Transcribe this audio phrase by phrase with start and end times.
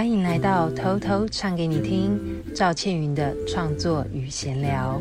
[0.00, 2.18] 欢迎来到偷偷唱给你听，
[2.54, 4.98] 赵倩云的创作与闲聊。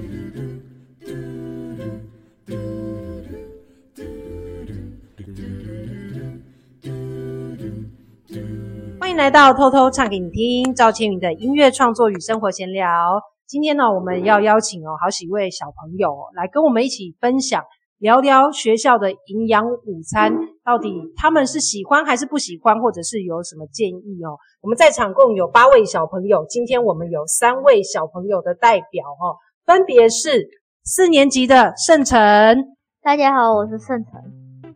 [8.99, 13.21] 欢迎来到偷偷唱给你听，赵倩云的音乐创作与生活闲聊。
[13.47, 17.63] 今天呢，我们要邀请哦好几位小朋友来跟我们一起分享。
[17.99, 20.33] 聊聊学校的营养午餐，
[20.69, 24.37] 到底他们是喜欢还是不喜欢，或者是有什么建议哦？
[24.61, 29.33] 我们在场共有八位小朋友，今天我们有三位小朋友的代表哦，
[29.65, 30.47] 分别是
[30.83, 34.21] 四年级的盛晨，大家好，我是盛晨；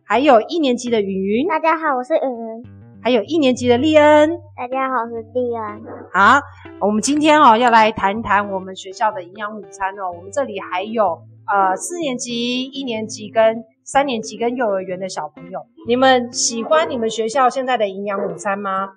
[0.04, 2.64] 还有一年级的云云，大家好，我是云云；
[3.00, 5.80] 还有一年级的丽恩，大家好，我是丽恩。
[6.12, 6.40] 好，
[6.80, 11.22] 我们今天哦要来谈谈我们学校的营养午餐哦，我们这里还有。
[11.46, 18.94] 呃，四年级、一年级跟三年级跟幼儿园的小朋友，你们喜欢你们学校现在的营养午餐吗？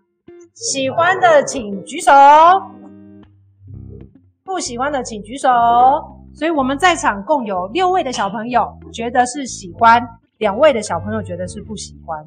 [0.54, 2.12] 喜欢的请举手，
[4.44, 5.50] 不喜欢的请举手。
[6.34, 10.02] 所以我们在场共有六位的小朋友觉得是喜欢，
[10.38, 12.26] 两位的小朋友觉得是不喜欢。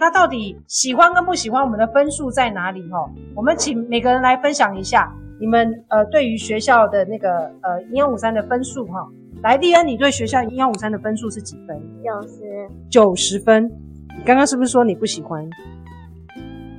[0.00, 2.82] 那到底喜欢跟不喜欢，我们的分数在哪里？
[2.88, 5.14] 齁，我们请每个人来分享一下。
[5.38, 9.06] 你们呃，对于学校的那个呃营养午餐的分数哈，
[9.42, 11.76] 来，丽恩，你对学校营养午餐的分数是几分？
[12.04, 12.70] 九十。
[12.88, 13.64] 九十分。
[14.16, 15.44] 你刚刚是不是说你不喜欢？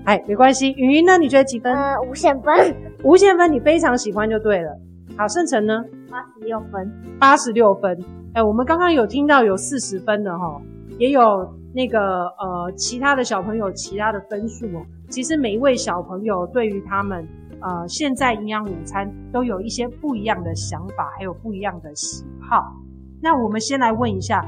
[0.06, 0.72] 哎，没关系。
[0.78, 1.18] 云云呢？
[1.18, 1.74] 你觉得几分？
[1.76, 2.74] 呃，无限分。
[3.04, 4.80] 无限分，你非常喜欢就对了。
[5.18, 5.84] 好，盛成呢？
[6.10, 6.92] 八十六分。
[7.20, 8.00] 八十六分。
[8.34, 10.62] 哎，我们刚刚有听到有四十分的哈，
[10.98, 14.86] 也有那个呃其他的小朋友其他的分数哦。
[15.10, 17.28] 其实每一位小朋友对于他们。
[17.64, 22.76] 呃，现在营养午餐都有一些不一样的想法，还有不一样的喜好。
[23.22, 24.46] 那我们先来问一下，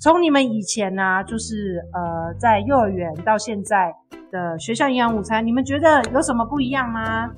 [0.00, 3.94] 从你们以前呢、啊，就是呃，在幼儿园到现在
[4.32, 7.30] 的学校营养午餐，你们觉得有什么不一样吗？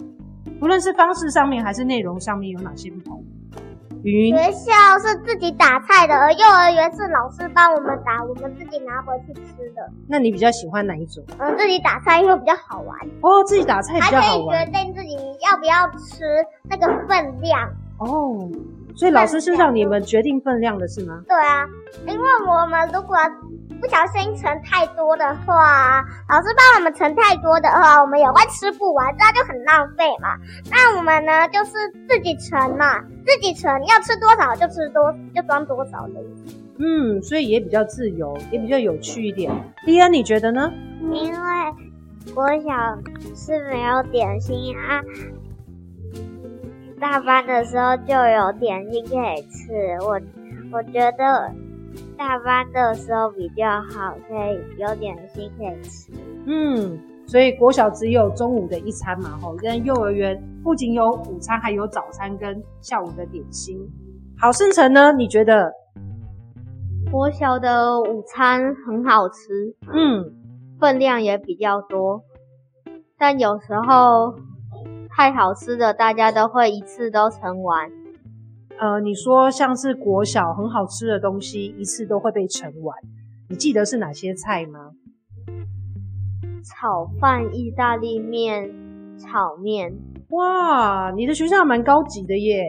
[0.60, 3.21] 无论是方式上面还是内容上面，有哪些不同？
[4.02, 9.88] 学校是自己打菜的，而幼儿园是老师帮我们打，我们自己拿回去吃的。
[10.08, 11.22] 那你比较喜欢哪一种？
[11.38, 12.98] 嗯，自己打菜因为比较好玩。
[13.20, 14.58] 哦，自己打菜比较好玩。
[14.58, 16.24] 还可以决定自己要不要吃
[16.68, 17.70] 那个分量。
[17.98, 18.48] 哦，
[18.94, 21.22] 所以老师是让你们决定分量的是吗？
[21.26, 21.66] 对啊，
[22.06, 23.16] 因为我们如果
[23.80, 30.36] 不小心盛太多的话，老师帮我们盛太多的话，我们也会吃不完，这样就很浪费嘛。
[30.70, 31.72] 那我们呢，就是
[32.08, 36.14] 自己盛嘛，自己盛，要吃多少就吃多，就装多少的。
[36.78, 39.50] 嗯，所以也比较自由，也比较有趣一点。
[39.84, 40.70] 迪恩，你觉得呢？
[41.10, 41.38] 因为
[42.36, 42.98] 我小
[43.34, 45.02] 是没有点心啊，
[47.02, 49.72] 大班的时候就有点心可以吃。
[50.06, 50.20] 我
[50.72, 51.52] 我觉得。
[52.16, 56.10] 大班的时候比较好，可以有点心可以吃。
[56.46, 63.76] 嗯，所以国小只有中午的一餐嘛，吼，跟幼儿园不仅有午餐，还有早餐跟下午的点心。
[64.38, 65.12] 好，盛成呢？
[65.12, 65.72] 你觉得？
[67.10, 70.32] 国小的午餐很好吃，嗯，
[70.78, 72.22] 分量也比较多，
[73.18, 74.34] 但有时候
[75.14, 77.90] 太好吃的，大家都会一次都盛完。
[78.78, 82.96] 呃，你说像是国小很好吃的东西，一次都会被盛完。
[83.48, 84.92] 你记得是哪些菜吗？
[86.64, 88.70] 炒饭、意大利面、
[89.18, 89.92] 炒面。
[90.30, 92.64] 哇，你的学校蛮高级的耶，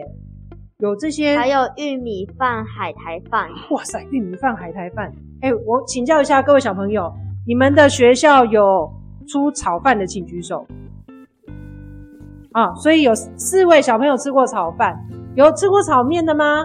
[0.78, 3.48] 有这些，还有玉米饭、海苔饭。
[3.70, 5.10] 哇塞，玉米饭、海苔饭。
[5.40, 7.10] 哎，我请教一下各位小朋友，
[7.46, 8.92] 你们的学校有
[9.26, 10.66] 出炒饭的，请举手。
[12.54, 14.96] 啊，所以有四位小朋友吃过炒饭。
[15.34, 16.64] 有吃过炒面的吗？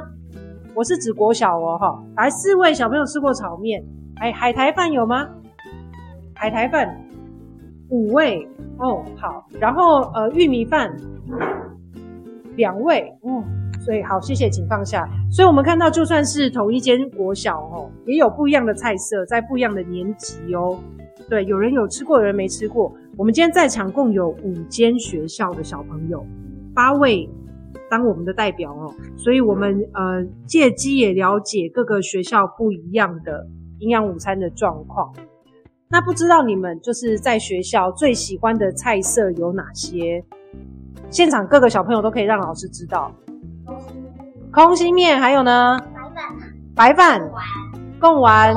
[0.75, 3.83] 我是指国小哦，哈，来四位小朋友吃过炒面，
[4.17, 5.27] 哎，海苔饭有吗？
[6.35, 6.95] 海苔饭
[7.89, 10.95] 五位哦，好，然后呃玉米饭
[12.55, 13.43] 两位，嗯，
[13.83, 15.09] 所以好，谢谢，请放下。
[15.31, 20.77] 所以我们看到，就算是同一间国小哦，也有不一样的菜色，在不一样的年级哦。
[21.27, 22.93] 对，有人有吃过，有人没吃过。
[23.19, 26.25] 我们今天在场共有五间学校的小朋友，
[26.73, 27.29] 八位。
[27.89, 33.45] 当我们的代表哦，所以我们呃借机也了解各个学校不一样的
[33.79, 35.13] 营养午餐的状况。
[35.89, 40.23] 那不知道你们就是在学校最喜欢的菜色有哪些？
[41.09, 43.11] 现场各个小朋友都可以让老师知道。
[44.53, 45.77] 空心面，还有呢？
[46.73, 47.19] 白饭。
[47.19, 47.31] 白饭。
[47.99, 48.55] 贡丸。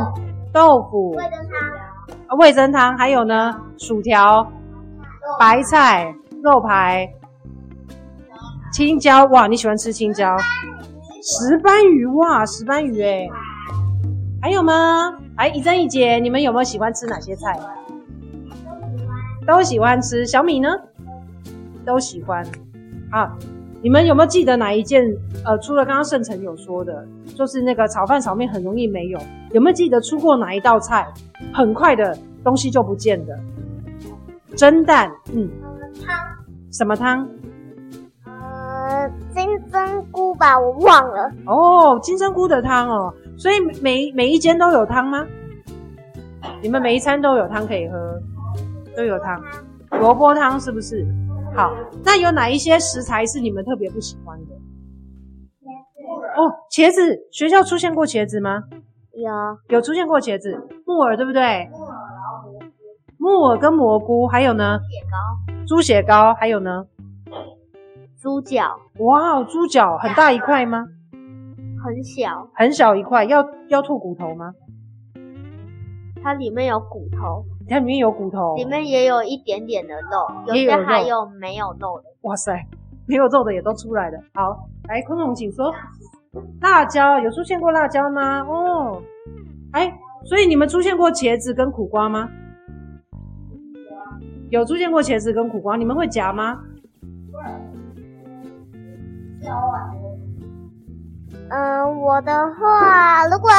[0.53, 1.11] 豆腐。
[1.11, 2.39] 味增汤。
[2.39, 3.61] 味增汤，还有呢？
[3.83, 4.47] 薯条。
[5.41, 6.15] 白菜。
[6.43, 7.09] 肉排。
[8.73, 10.37] 青椒哇，你喜欢吃青椒？
[11.23, 13.29] 石斑鱼哇，石斑鱼哎，
[14.41, 15.13] 还有吗？
[15.37, 17.59] 哎，一真一姐，你们有没有喜欢吃哪些菜？
[19.47, 20.25] 都喜欢吃。
[20.27, 20.69] 小米呢？
[21.85, 22.45] 都喜欢。
[23.11, 23.37] 啊，
[23.83, 25.05] 你们有没有记得哪一件？
[25.45, 27.07] 呃，除了刚刚圣成有说的，
[27.37, 29.19] 就是那个炒饭、炒面很容易没有，
[29.53, 31.07] 有没有记得出过哪一道菜，
[31.53, 33.39] 很快的东西就不见的？
[34.57, 35.49] 蒸蛋，嗯，
[36.05, 36.17] 汤，
[36.71, 37.29] 什么汤？
[38.25, 41.31] 呃，金针菇吧，我忘了。
[41.47, 45.27] 哦，金针菇的汤哦，所以每每一间都有汤吗？
[46.61, 48.21] 你们每一餐都有汤可以喝，
[48.97, 49.41] 都有汤，
[50.01, 51.07] 萝卜汤是不是？
[51.55, 54.55] 好，那有哪一些食材是你们特别不喜欢的？
[56.37, 58.63] 哦，茄子，学校出现过茄子吗？
[59.15, 59.31] 有，
[59.69, 61.69] 有出现过茄子，木耳对不对？
[63.23, 64.81] 木耳，跟蘑菇，还有呢？
[64.81, 66.85] 血糕，猪血糕，还有呢？
[68.21, 68.81] 猪脚。
[68.99, 70.85] 哇，猪脚很大一块吗？
[71.85, 74.53] 很小，很小一块，要要吐骨头吗？
[76.21, 82.07] 它里面有骨头，它里面有骨头，里面也有一点点的肉，有些还有没有肉的。
[82.23, 82.67] 哇塞，
[83.07, 84.19] 没有肉的也都出来了。
[84.35, 85.73] 好，来，昆虫请说。
[86.61, 88.41] 辣椒有出现过辣椒吗？
[88.49, 89.01] 哦，
[89.71, 92.29] 哎，所以你们出现过茄子跟苦瓜吗？
[94.53, 96.61] 有出现过茄子跟苦瓜，你们会夹吗？
[97.33, 97.41] 会。
[101.49, 103.51] 嗯，我的话，如果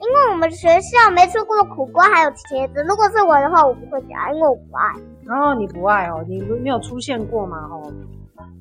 [0.00, 4.94] 因为我们学校没出过苦瓜还有茄子，如果是我的话，我不会夹，因为我不爱。
[5.28, 7.58] 哦，你不爱哦，你没有出现过吗？
[7.70, 7.92] 哦。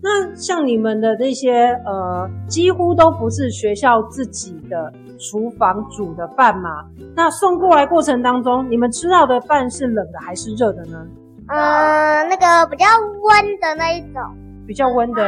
[0.04, 6.86] 那像你们的那些呃，几乎都不是学校自己的厨房煮的饭嘛？
[7.16, 11.08] 那送过来过程当中，你们吃到的饭是冷的还是热的呢？
[11.50, 12.86] 呃，那个比较
[13.22, 14.22] 温的那一种。
[14.68, 15.24] 比较温的。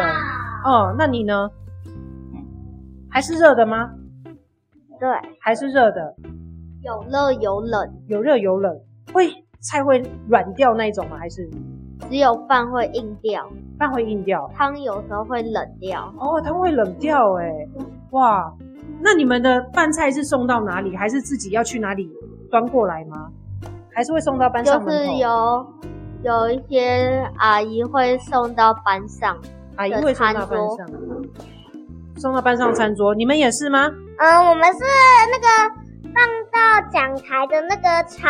[0.63, 1.49] 哦，那你呢？
[3.09, 3.91] 还是热的吗？
[4.99, 5.09] 对，
[5.39, 6.15] 还是热的。
[6.83, 8.79] 有热有冷，有热有冷。
[9.13, 9.29] 会
[9.59, 11.17] 菜会软掉那一种吗？
[11.17, 11.49] 还是？
[12.09, 13.47] 只有饭会硬掉，
[13.77, 16.13] 饭会硬掉，汤有时候会冷掉。
[16.17, 17.67] 哦，汤会冷掉，哎，
[18.11, 18.51] 哇，
[18.99, 20.95] 那你们的饭菜是送到哪里？
[20.95, 22.11] 还是自己要去哪里
[22.49, 23.29] 端过来吗？
[23.93, 24.83] 还是会送到班上？
[24.83, 25.73] 就是有
[26.23, 29.37] 有一些阿姨会送到班上，
[29.75, 30.87] 阿姨会送到班上，
[32.17, 33.13] 送到班上餐桌。
[33.15, 33.89] 你们也是吗？
[34.17, 34.79] 嗯，我们是
[35.31, 35.81] 那个。
[36.13, 36.21] 放
[36.51, 38.29] 到讲台的那个长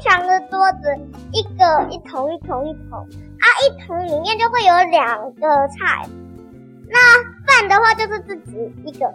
[0.00, 0.96] 长的桌子，
[1.32, 6.08] 一个一桶一桶一桶啊，一桶里面就会有两个菜。
[6.88, 6.98] 那
[7.46, 9.06] 饭的话就是自己一个。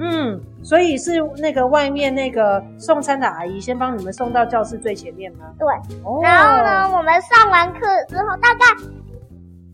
[0.00, 5.46] 嗯，所以是那个外面那个送餐的阿姨先帮你们送到教室最前面吗？
[5.58, 5.68] 对。
[6.02, 6.20] 哦。
[6.22, 8.60] 然后呢，我们上完课之后，大概。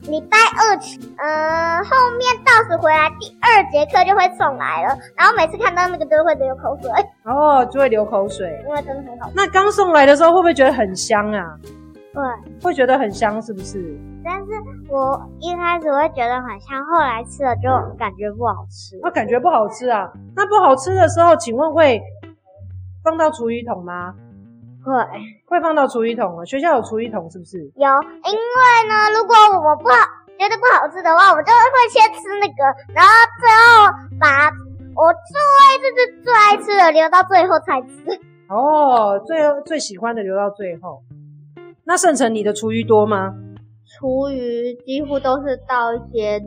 [0.03, 0.77] 礼拜二，
[1.17, 6.89] 嗯，后面倒数回来第二节课就会送来了，然后每次看到那个都会流口水。
[7.25, 9.33] 哦，就会流口水，因为真的很好吃。
[9.35, 11.57] 那刚送来的时候会不会觉得很香啊？
[12.15, 12.23] 对，
[12.63, 13.99] 会觉得很香，是不是？
[14.27, 14.51] 但是
[14.91, 18.99] 我一开始会觉得很香，后来吃了就感觉不好吃。
[19.01, 20.11] 那、啊、感觉不好吃啊？
[20.35, 22.03] 那不好吃的时候，请问会
[23.05, 24.13] 放到厨余桶吗？
[24.85, 24.93] 会
[25.47, 26.45] 会放到厨余桶了。
[26.45, 27.59] 学校有厨余桶是不是？
[27.77, 29.95] 有，因为呢，如果我不好
[30.37, 34.51] 觉得不好吃的话，我就会先吃那个，然后最后把
[34.97, 38.21] 我最最最最爱吃的留到最后才吃。
[38.49, 41.05] 哦，最最喜欢的留到最后。
[41.85, 43.33] 那盛成，你的厨余多吗？
[43.99, 46.39] 厨余几乎都是倒一些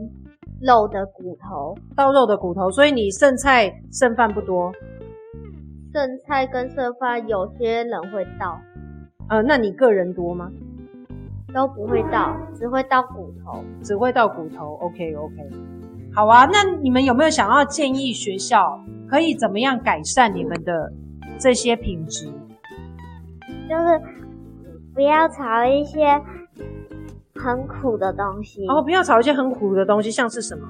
[0.60, 4.72] 肉的骨头，倒肉的骨头，所以你剩菜剩饭不多。
[5.92, 8.60] 剩菜跟剩饭，有些人会倒。
[9.28, 10.50] 呃，那你个人多吗？
[11.52, 14.76] 都不会倒，只会倒骨头，只会倒骨头。
[14.82, 15.34] OK OK，
[16.14, 16.46] 好啊。
[16.46, 20.92] 那你们有没有想要建议学校可以怎么样改善你们的
[21.40, 22.26] 这些品质？
[23.68, 24.00] 就是
[24.94, 26.20] 不要炒一些
[27.42, 28.66] 很苦的东西。
[28.68, 30.68] 哦，不要炒一些很苦的东西，像是什么？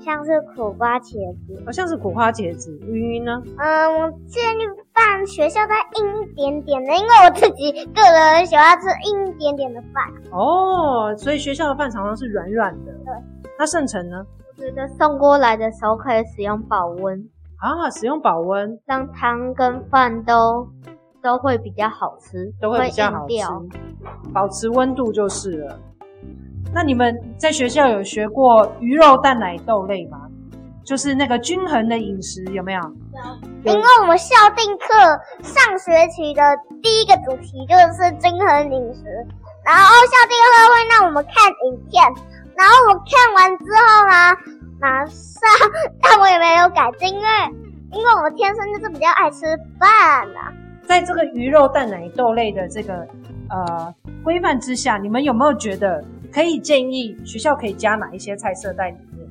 [0.00, 1.14] 像是苦瓜茄
[1.46, 2.78] 子，好、哦、像是苦瓜茄子。
[2.82, 3.42] 云云呢？
[3.56, 10.04] 嗯，我建议饭学校再硬一点点的，因为我自己个人喜欢吃硬一点点的饭。
[10.30, 12.92] 哦，所以学校的饭常常是软软的。
[12.92, 13.14] 对。
[13.58, 14.26] 那圣城呢？
[14.56, 17.18] 我觉得送过来的时候可以使用保温
[17.56, 20.68] 啊，使用保温，让汤跟饭都
[21.22, 23.34] 都会比较好吃，都会比较好吃，
[24.34, 25.78] 保持温度就是了。
[26.74, 30.18] 那你们在学校有学过鱼肉蛋奶豆类吗？
[30.84, 32.80] 就是那个均衡的饮食有没有？
[32.80, 33.72] 有。
[33.72, 34.86] 因为我们校定课
[35.40, 36.42] 上学期的
[36.82, 39.04] 第一个主题就是均衡饮食，
[39.64, 42.04] 然后校定课会让我们看影片，
[42.56, 44.36] 然后我看完之后呢，
[44.80, 45.40] 马上，
[46.02, 47.28] 但我也没有改进，因为
[47.92, 49.46] 因为我们天生就是比较爱吃
[49.78, 50.34] 饭的。
[50.82, 53.06] 在这个鱼肉蛋奶豆类的这个。
[53.50, 56.02] 呃规范之下，你们有没有觉得
[56.34, 59.28] 可以建议学校可以加哪一些菜色在里面？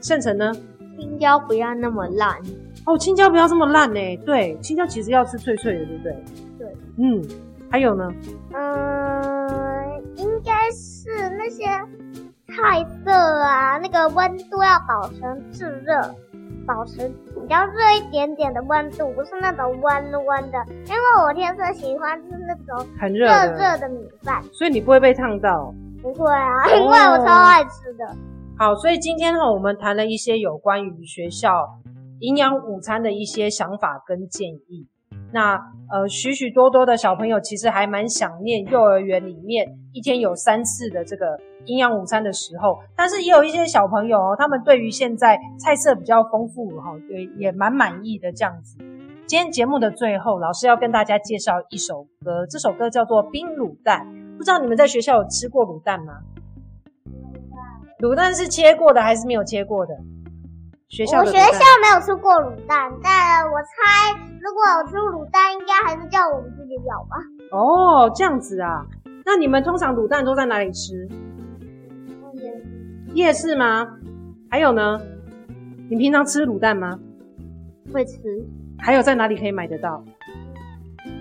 [0.00, 0.52] 圣成呢？
[0.96, 2.36] 青椒不要那么烂
[2.86, 4.00] 哦，青椒不要这么烂呢。
[4.18, 6.12] 对，青椒其实要吃脆脆的，对不对？
[6.58, 6.76] 对。
[6.98, 7.24] 嗯，
[7.70, 8.12] 还有呢？
[8.54, 11.64] 嗯，应该是那些
[12.54, 15.20] 菜色啊，那个温度要保持
[15.50, 16.14] 炙热，
[16.66, 20.58] 保持比较热一点点的温度，不是那种温温的。
[20.86, 25.74] 因为我天生喜欢吃那种很热热的米饭，所以你不会被烫到？
[26.02, 28.16] 不会啊，因为我超爱吃的。
[28.58, 31.78] 好，所以今天哈，我们谈了一些有关于学校
[32.20, 34.86] 营养午餐的一些想法跟建议。
[35.32, 35.54] 那
[35.90, 42.78] 呃，许许多多的小朋友其实还蛮想念幼儿园里面一天有三次的这个营养午餐的时候。
[42.96, 48.76] 但是也有一些小朋友哦，他们对于现在菜色比较丰富哈，也也蛮满意的这样子。
[49.26, 54.06] 今天节目的最后，老师要跟大家介绍一首歌，这首歌叫做《冰卤蛋》。
[54.40, 56.14] 不知道你们在学校有吃过卤蛋吗？
[57.98, 59.94] 卤蛋是切过的还是没有切过的？
[60.88, 67.18] 学校我学校没有吃过卤蛋，但我猜如果有吃卤蛋，应该还是叫我们自己咬吧。
[67.52, 68.86] 哦，这样子啊？
[69.26, 71.06] 那你们通常卤蛋都在哪里吃？
[72.32, 72.62] 夜。
[73.12, 73.86] 夜市吗？
[74.50, 74.98] 还有呢？
[75.90, 76.98] 你平常吃卤蛋吗？
[77.92, 78.16] 会吃。
[78.78, 80.02] 还有在哪里可以买得到？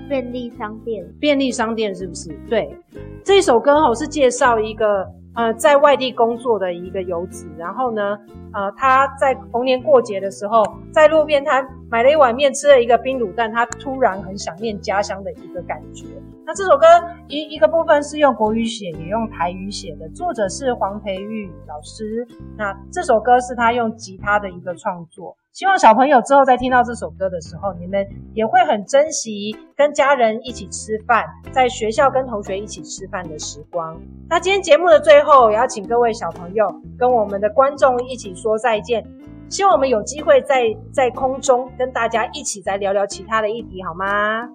[0.10, 1.06] 便利商店。
[1.20, 2.38] 便利商店是不是？
[2.50, 2.76] 对。
[3.24, 5.08] 这首歌吼是介绍一个。
[5.36, 8.18] 呃，在外地工作的一个游子，然后呢，
[8.52, 16.08] 呃，他在逢年过节的时候，在路边摊买了一碗面，吃了一个冰卤蛋，他突然很想念家乡的一个感觉。
[16.50, 16.88] 那这首歌
[17.28, 22.28] 一一个部分是用国语写，也用台语写的，作者是黄培玉老师。
[22.58, 25.38] 那这首歌是他用吉他的一个创作。
[25.54, 28.04] 希望小朋友之后在听到这首歌的时候，你们
[28.34, 34.02] 也会很珍惜跟家人一起吃饭，在学校跟同学一起吃饭的时光。
[34.28, 39.06] 那今天节目的最后，也要请各位小朋友跟我们的观众一起说再见。
[39.50, 44.50] 希望我们有机会在在空中跟大家一起再聊聊其他的议题，好吗？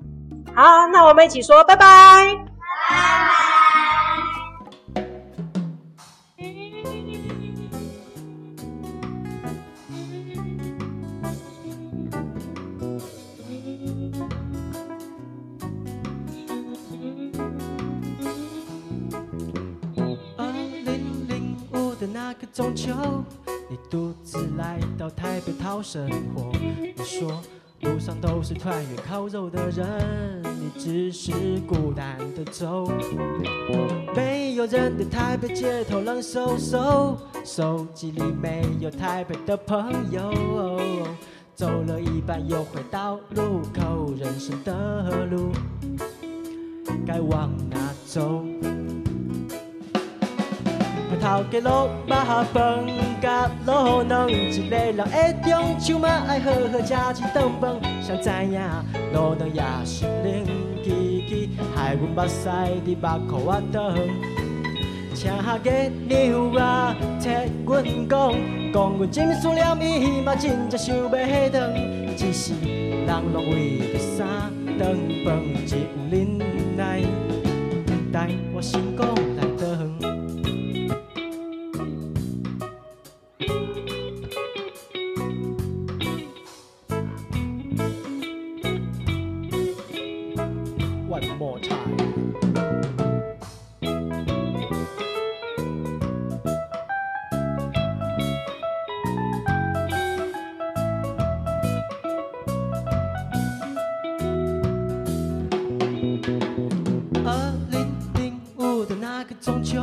[0.55, 1.85] 好，那我们一起说拜拜。
[1.85, 2.47] 拜
[2.91, 3.35] 拜。
[22.13, 22.93] 那个中秋，
[23.69, 26.53] 你独自来到台北讨生活。
[26.53, 27.43] 你说
[27.85, 31.33] 路上都是团圆烤肉的人，你只是
[31.67, 32.91] 孤单的走。
[34.17, 40.33] 没有人的台北街头冷飕飕，手机里没有台北的朋友。
[41.55, 45.53] 走了一半又回到路口，人生的路
[47.07, 47.77] 该往哪
[48.07, 48.43] 走？
[51.25, 52.15] 头家落肉
[52.53, 52.85] 饭
[53.23, 57.81] 甲卤卵，一个人的中秋嘛爱好好吃一顿饭。
[58.03, 58.61] 谁知影
[59.15, 60.45] 卤卵也是冷
[60.85, 60.87] 吱
[61.27, 62.51] 吱，害阮目屎
[62.85, 63.97] 滴目眶滑泞。
[65.15, 65.33] 请
[65.65, 67.31] 月娘啊，替
[67.65, 68.35] 阮讲，
[68.75, 71.17] 讲阮真思念伊嘛，真正想要彼
[71.51, 72.15] 顿。
[72.19, 76.34] 只是人拢为着三顿饭，只有忍
[109.25, 109.81] 个中秋，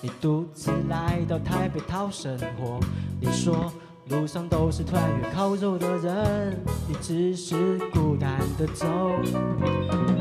[0.00, 2.80] 你独自来到台北讨生活，
[3.20, 3.72] 你说
[4.08, 6.56] 路上都是团圆烤肉的人，
[6.88, 8.86] 你只是孤单的走。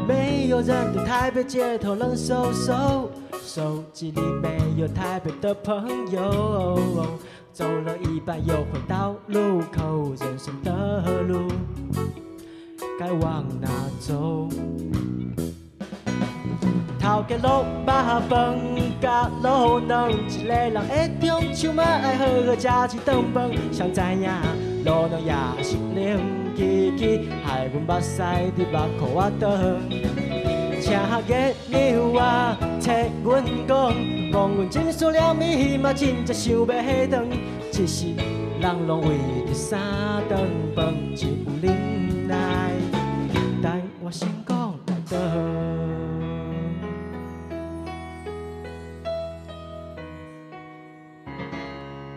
[0.07, 3.07] 没有人的台北街头冷飕飕，
[3.43, 6.79] 手机里没有台北的朋友。
[7.51, 11.47] 走了一半又回到路口，人生的路
[12.99, 14.47] 该往哪走？
[16.99, 18.59] 头家落肉饭
[18.99, 23.49] 甲卤卵，一个人的中秋嘛爱好好吃一顿饭。
[23.71, 24.29] 谁知影
[24.83, 26.19] 卤卵也是冷
[26.55, 26.59] 吱
[26.97, 28.21] 吱，害阮目屎
[28.57, 29.47] 伫目眶滑泞。
[30.81, 30.93] 请
[31.27, 32.91] 月娘啊，替
[33.23, 33.93] 阮讲，
[34.31, 36.73] 讲阮真思念伊嘛，真正想要彼
[37.07, 37.27] 顿。
[37.71, 38.07] 只是
[38.59, 39.07] 人拢为
[39.47, 39.79] 着三
[40.27, 40.37] 顿
[40.75, 42.71] 饭，只有忍耐，
[43.61, 44.27] 等我成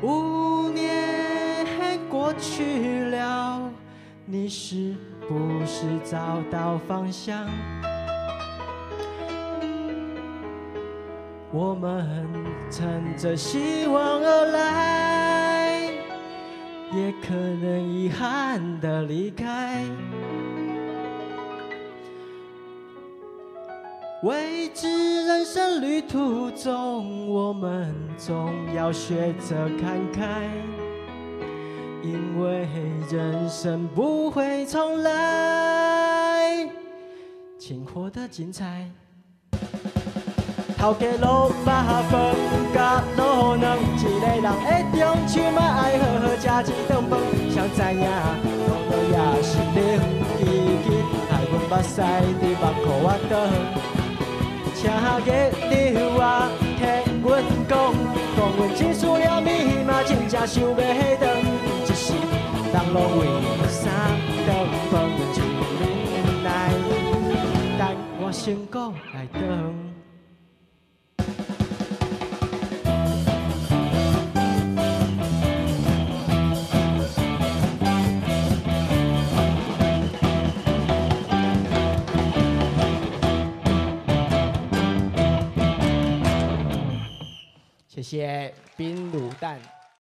[0.02, 3.71] 五年过去了
[4.26, 4.94] 你是
[5.28, 7.49] 不是找到方向？
[11.54, 12.26] 我们
[12.71, 15.82] 乘着希望而来
[16.92, 19.85] 也可能遗憾的离开。
[24.23, 30.49] 未知人生旅途中，我们总要学着看开，
[32.05, 32.69] 因为
[33.11, 36.69] 人生不会重来，
[37.59, 38.88] 请活得精彩。
[40.79, 42.37] 头家老爸饭
[42.73, 47.19] 甲老两，一个人会中秋嘛爱好好吃一顿饭。
[47.50, 48.07] 谁知影
[48.69, 49.83] 老了也是冷
[50.38, 50.41] 吱
[50.85, 50.87] 吱，
[51.29, 51.99] 害阮目屎
[52.38, 54.01] 伫目眶我倒。
[54.82, 56.82] 请月亮啊，替
[57.22, 57.72] 阮讲，
[58.36, 59.48] 讲阮只需要密
[59.86, 60.82] 码，真正想要彼
[61.20, 61.22] 顿，
[61.86, 62.12] 一世
[62.72, 63.20] 人拢为
[63.68, 63.92] 三
[64.44, 64.48] 顿
[64.90, 64.92] 饭
[65.32, 65.38] 就
[65.78, 65.82] 忍
[66.42, 66.48] 耐，
[67.78, 67.80] 等
[68.18, 69.91] 我成功来转。
[87.94, 89.61] 谢谢冰卤蛋。